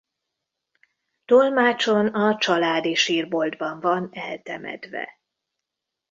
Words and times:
Tolmácson 1.25 2.07
a 2.13 2.37
családi 2.37 2.93
sírboltban 2.95 3.79
van 3.79 4.09
eltemetve. 4.13 5.19